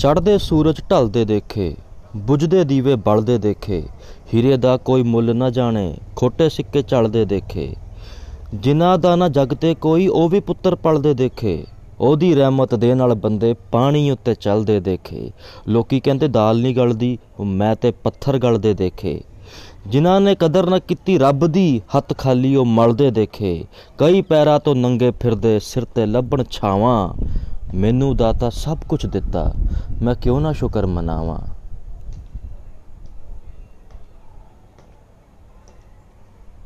ਚੜ੍ਹਦੇ 0.00 0.38
ਸੂਰਜ 0.38 0.80
ਢਲਦੇ 0.90 1.24
ਦੇਖੇ, 1.24 1.76
ਬੁਝਦੇ 2.16 2.64
ਦੀਵੇ 2.64 2.94
ਬਲਦੇ 2.96 3.38
ਦੇਖੇ, 3.38 3.82
ਹੀਰੇ 4.34 4.56
ਦਾ 4.56 4.76
ਕੋਈ 4.76 5.02
ਮੁੱਲ 5.02 5.36
ਨਾ 5.36 5.50
ਜਾਣੇ, 5.50 5.94
ਖੋਟੇ 6.16 6.48
ਸਿੱਕੇ 6.48 6.82
ਚੱਲਦੇ 6.82 7.24
ਦੇਖੇ। 7.24 7.76
ਜਿਨ੍ਹਾਂ 8.54 8.98
ਦਾ 8.98 9.16
ਨਾ 9.16 9.28
ਜਗ 9.28 9.54
ਤੇ 9.54 9.74
ਕੋਈ, 9.74 10.06
ਉਹ 10.06 10.28
ਵੀ 10.28 10.40
ਪੁੱਤਰ 10.40 10.74
ਪਲਦੇ 10.74 11.14
ਦੇਖੇ। 11.14 11.64
ਉਹਦੀ 12.00 12.34
ਰਹਿਮਤ 12.34 12.74
ਦੇ 12.74 12.94
ਨਾਲ 12.94 13.14
ਬੰਦੇ 13.14 13.54
ਪਾਣੀ 13.72 14.10
ਉੱਤੇ 14.10 14.34
ਚੱਲਦੇ 14.34 14.80
ਦੇਖੇ। 14.80 15.30
ਲੋਕੀ 15.68 16.00
ਕਹਿੰਦੇ, 16.00 16.28
ਦਾਲ 16.28 16.60
ਨਹੀਂ 16.60 16.76
ਗਲਦੀ, 16.76 17.18
ਮੈਂ 17.40 17.76
ਤੇ 17.76 17.90
ਪੱਥਰ 17.90 18.38
ਗਲਦੇ 18.38 18.74
ਦੇਖੇ। 18.74 19.20
ਜਿਨ੍ਹਾਂ 19.86 20.20
ਨੇ 20.20 20.34
ਕਦਰ 20.34 20.70
ਨਾ 20.70 20.78
ਕੀਤੀ 20.78 21.18
ਰੱਬ 21.18 21.46
ਦੀ, 21.46 21.82
ਹੱਥ 21.96 22.18
ਖਾਲੀ 22.18 22.56
ਉਹ 22.56 22.64
ਮਲਦੇ 22.64 23.10
ਦੇਖੇ। 23.10 23.64
ਕਈ 23.98 24.22
ਪੈਰਾਂ 24.22 24.60
ਤੋਂ 24.60 24.74
ਨੰਗੇ 24.74 25.10
ਫਿਰਦੇ, 25.10 25.58
ਸਿਰ 25.58 25.84
ਤੇ 25.84 26.06
ਲੱਭਣ 26.06 26.44
ਛਾਵਾਂ। 26.50 27.14
ਮੈਨੂੰ 27.74 28.16
ਦਾਤਾ 28.16 28.50
ਸਭ 28.50 28.78
ਕੁਝ 28.88 29.06
ਦਿੱਤਾ। 29.06 29.52
ਮੈਂ 30.02 30.14
ਕਿਉਂ 30.14 30.40
ਨਾ 30.40 30.52
ਸ਼ੁਕਰ 30.52 30.86
ਮਨਾਵਾਂ? 30.86 31.59